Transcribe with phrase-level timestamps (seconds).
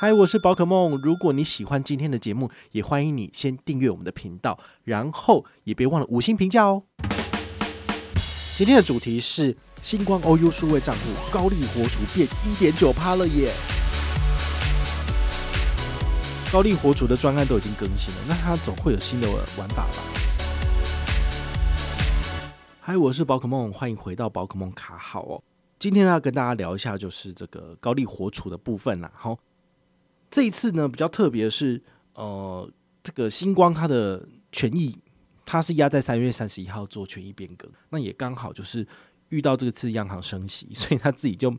[0.00, 0.96] 嗨，我是宝可梦。
[1.02, 6.84] 如果你喜欢今天的节目，也欢迎你先订阅我们的频道，然后也别忘了五星评价哦。
[8.56, 13.52] 今天的主题是星光 OU 数位账户高利活储变一点九趴了耶！
[16.52, 19.98] 高利活储的专案都已经更新了，那它总会有新的玩法吧？
[22.80, 25.42] 嗨，我是宝可梦，欢迎回到宝可梦卡好哦。
[25.80, 29.10] 今天要跟大家聊一下，就是这个高利活储的部分啦。
[29.12, 29.36] 好。
[30.30, 31.82] 这一次呢，比较特别的是，
[32.14, 32.70] 呃，
[33.02, 34.98] 这个星光它的权益，
[35.46, 38.86] 它是压在三月三十一号做权益变更，那也刚好就是
[39.30, 41.56] 遇到这次央行升息，所以它自己就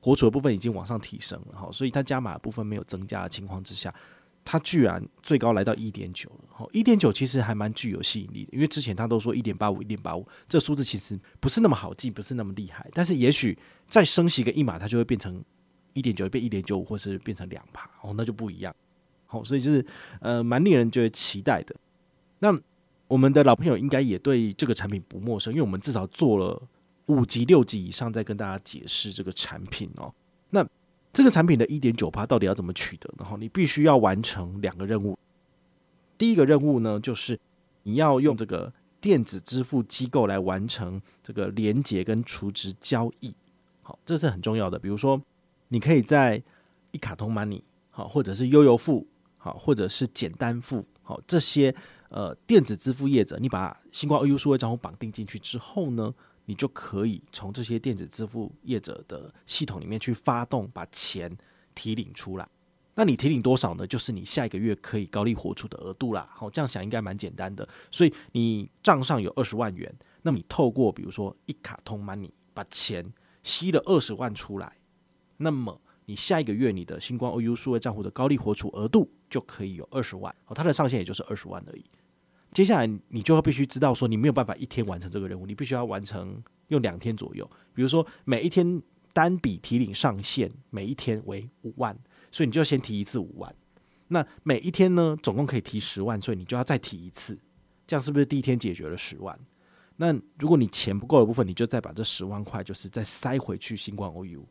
[0.00, 3.92] 活储的部分已经往上提升了哈，所以它加码部分没有增加的情况之下，
[4.44, 15.42] 它居然最高来到一点九了，哈，一点九其实还蛮具有吸引力的，因为之前他都说一点八五、一点八五，这数字其实不是那么好记，不是那么厉害，但是也许再升息个一码，它就会变成。
[15.96, 18.72] 一点九变一点九五，或是变成两趴哦，那就不一样。
[19.28, 19.84] 好，所以就是
[20.20, 21.74] 呃，蛮令人觉得期待的。
[22.38, 22.56] 那
[23.08, 26.62] 我们的老朋友应该也对这个产品不陌生，因为我们至少做了
[27.06, 30.14] 五级六级以上，在跟大家解释这个产品哦。
[30.50, 30.64] 那
[31.12, 33.12] 这个产品的一点九趴到底要怎么取得？
[33.18, 35.18] 然后你必须要完成两个任务。
[36.18, 37.36] 第一个任务呢，就是
[37.82, 43.34] 你要用这个电子支付机构来完成这个连接跟储值交易。
[43.82, 44.78] 好，这是很重要的。
[44.78, 45.20] 比如说。
[45.68, 46.42] 你可以在
[46.92, 51.74] 一卡通 Money 好，或者是悠游付好，或者是简单付好，这些
[52.08, 61.36] 呃电子支付业者，你把星光 AU 数位账户绑定进去之后呢，你就可以从这些电子支付业者的系统里面去发动，把钱
[61.74, 62.48] 提领出来。
[62.94, 63.86] 那你提领多少呢？
[63.86, 66.26] 就是你下一个月可以高利活储的额度啦。
[66.32, 67.68] 好，这样想应该蛮简单的。
[67.90, 74.72] 所以你账上有二十万元，那你透过比如说一卡通 Money 把钱吸了二十万出来。
[75.38, 81.84] 那么你下一个月你的星光 OU 数位账户的高利活储额度就可以有二十万，它的上限也就是二十万而已。
[82.52, 87.48] 接下来你就要必须知道说，你没有办法一天完成这个任务，你必须要完成用两天左右。
[87.74, 88.80] 比如说每一天
[89.12, 91.98] 单笔提领上限每一天为五万，
[92.30, 93.54] 所以你就先提一次五万。
[94.08, 97.38] 那每一天呢，总共可以提十万，所以你就要再提一次。
[97.86, 99.38] 这样是不是第一天解决了十万？
[99.96, 104.44] 那如果你钱不够的部分，你就再把这十万块就是再塞回去星光 OU。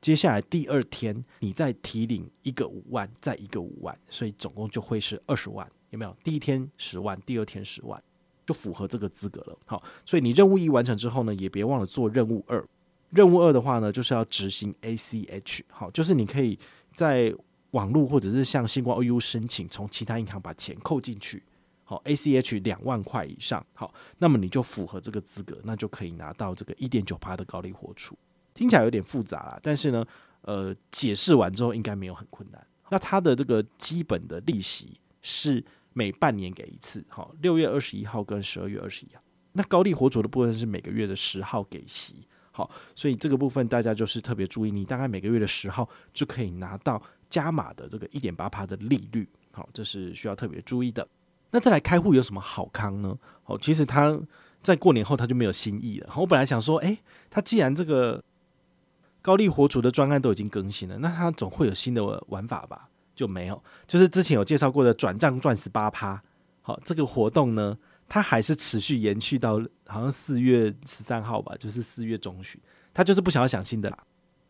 [0.00, 6.16] 接下来第二天，你再提领一个五万，再一个五万，所以总共就会是二十万，有没有？
[6.22, 8.00] 第一天十万，第二天十万，
[8.44, 9.58] 就符合这个资格了。
[9.64, 12.64] 好，所以你任务一完成之后呢，也别忘了做任务二。
[13.10, 16.58] 任务二的话呢，就是要执行 ACH，好，就是你可以
[16.92, 17.34] 在
[17.70, 21.42] 网络或者是向星光 OU 申请，从其他银行把钱扣进去。
[21.84, 28.16] 好，ACH 两万块以上，好，那么你就符合这个资格，那就可以拿到这个一点九八的高利活储。
[28.56, 30.04] 听起来有点复杂啦，但是呢，
[30.40, 32.66] 呃，解释完之后应该没有很困难。
[32.88, 35.62] 那它的这个基本的利息是
[35.92, 39.22] 每半年给一次，好，六月二十一号跟十二月二十一号。
[39.52, 51.06] 那高利活储的部分是每个月的十号给息，好，所以这个部分大家就是特别注意，你大概每个月的十号就可以拿到加码的这个一点八趴的利率，好，这是需要特别注意的。
[51.50, 53.18] 那再来开户有什么好康呢？
[53.42, 54.20] 好，其实他
[54.60, 56.12] 在过年后他就没有新意了。
[56.16, 56.98] 我本来想说，诶，
[57.30, 58.22] 他既然这个
[59.26, 62.88] 高利活主的专案都已经更新了，那它总会有新的玩法吧？
[63.12, 66.22] 就没有，就是之前有介绍过的转账赚十八趴，
[66.62, 67.76] 好，这个活动呢，
[68.08, 72.60] 它还是持续延续到好像四月十三号吧，就是四月中旬，
[72.94, 73.98] 他就是不想要想新的啦。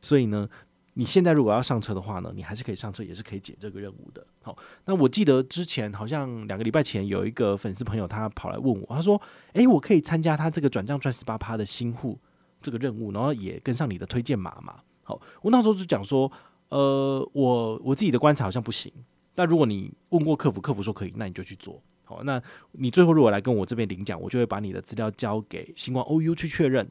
[0.00, 0.48] 所以呢，
[0.94, 4.26] 你现在如果要上车的话呢，你还是可以上车，也是可以解这个任务的。
[4.42, 9.22] 好，那我记得之前好像两个礼拜前有一个粉丝朋友他跑来问我，他说
[9.54, 12.18] ：“诶，我可以参加他这个转账赚十八趴的新户？”
[12.64, 14.76] 这个任务，然后也跟上你的推荐码嘛。
[15.02, 16.32] 好，我那时候就讲说，
[16.70, 18.90] 呃，我我自己的观察好像不行。
[19.34, 21.78] 但如果你问过客服，客服说可以，那你就去做。
[22.04, 22.42] 好，那
[22.72, 26.88] 你最后如果来跟我这边领奖，我就会把你的资料交给星光 OU 去确认。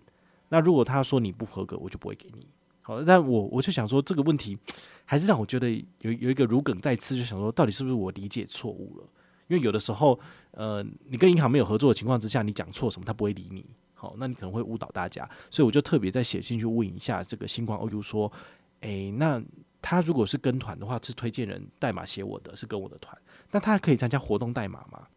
[0.49, 2.45] 那如果他说你不合格，我就不会给你。
[2.83, 4.57] 好，但我我就想说这个问题
[5.05, 9.07] 还是让我觉得有有一个如鲠在刺，就想说到底是不是我理解错误了？
[9.47, 10.19] 因为有的时候，
[10.51, 13.65] 呃，你跟银行没有合作的情况之下，你讲错什么，他不会理你。
[14.03, 18.29] 好，那你可能会误导大家，所以我就特别再写信去问一下这个星光 OU 说，
[18.81, 19.41] 诶、那
[19.81, 23.17] 他如果是跟团的话，是推荐人代码写我的，是跟我的团，
[23.51, 25.07] 那他可以参加活动代码吗？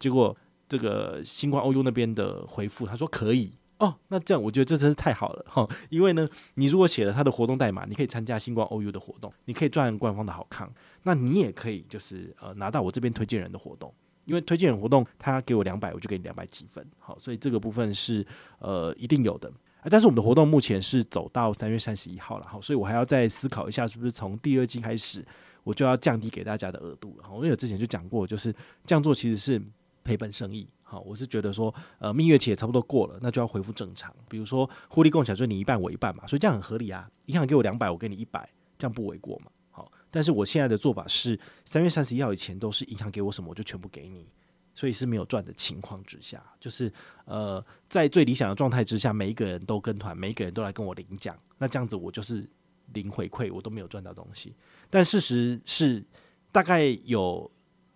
[0.00, 0.36] 结果
[0.68, 10.68] 这个星光 OU 那边的回复，他说可以哦，那这样我觉得这真是太好了哈，因为呢，你如果写了他的活动代码，你可以参加星光 OU 的活动，你可以赚官方的好康，
[11.04, 13.94] 那你也可以就是呃拿到我这边推荐人的活动。
[14.24, 16.84] 因为推荐人活动，他给我两百，我就给你两百积分。
[16.98, 18.24] 好，所以这个部分是
[18.58, 19.50] 呃一定有的。
[19.90, 25.26] 但是我们的活动目前是走到三月三十一号了，好，所以我还要再思考一下，是不是从第二季开始，
[25.64, 27.24] 我就要降低给大家的额度了。
[27.34, 28.54] 因为我之前就讲过，就是
[28.84, 29.60] 这样做其实是
[30.04, 30.68] 赔本生意。
[30.84, 34.14] 好，我是觉得说，呃，蜜月期也差不多过了，那就要恢复正常。
[34.28, 37.10] 比如说互利共享，就你一半我一半嘛，所以这样很合理啊。
[37.26, 38.48] 银行给我两百，我给你一百，
[38.78, 39.50] 这样不为过嘛。
[40.12, 44.28] 但是我现在的做法是，三月三十一号以前都是银行给我什么，我就全部给你，
[44.74, 46.92] 所以是没有赚的情况之下，就是
[47.24, 52.48] 呃，在最理想的状态之下，每一个人都跟团，每一个人都来跟我领奖，那这样子我就是
[52.92, 54.54] 零回馈，我都没有赚到东西。
[54.88, 56.04] 但事实是，
[56.52, 57.50] 大概有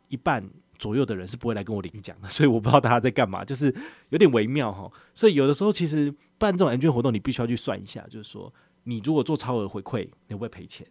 [0.09, 0.49] 一半。
[0.79, 3.75] 左右的人是不会来跟我领奖的， 所以我不知道大家在干嘛，就是
[4.11, 4.93] 有点微妙哈。
[5.15, 8.53] 所以有的时候其实办这种 M 券活动，你必须要去算一下，就是说
[8.83, 10.87] 你如果做超额回馈，你会不会赔钱？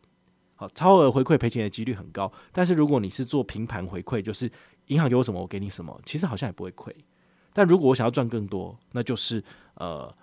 [0.55, 2.31] 好，超额回馈赔钱的几率很高。
[2.51, 4.49] 但是如果你是做平盘回馈，就是
[4.87, 6.95] 银行给我什么我给你什么，其实好像也不会亏。
[7.53, 9.43] 但如果我想要赚更多，那就是
[9.75, 10.13] 呃，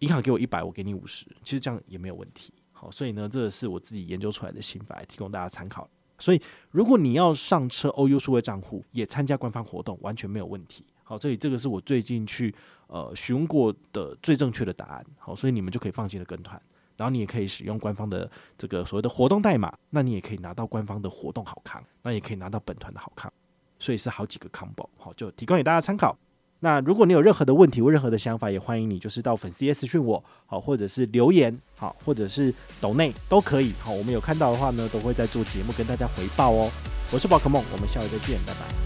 [0.00, 2.52] 银行给我一百，我给你五十，其实这样也没有问题。
[2.72, 5.88] 好，所以呢，这是我自己研究出来的心法，提供大家参考。
[6.18, 10.84] 所以，如果你要上车 OU 数位账户也参加官方活动，完全没有问题。
[11.04, 12.54] 好，所以这个是我最近去
[12.88, 15.06] 呃询问过的最正确的答案。
[15.16, 16.60] 好，所以你们就可以放心的跟团，
[16.98, 23.32] 然后你也可以使用官方的这个所谓的活动代码，那你也可以拿到官方的活动好康，那也可以拿到本团的好康，
[23.78, 24.86] 所以是好几个 combo。
[24.98, 26.14] 好，就提供给大家参考。
[26.60, 36.68] 那如果你有任何的问题或任何的想法，也欢迎你就是到粉丝私讯我，好，或者是留言，好，或者是抖内都可以，好，我们有看到的话呢，都会在做节目跟大家回报哦。
[37.12, 38.77] 我是宝可梦，我们下回再见，拜拜。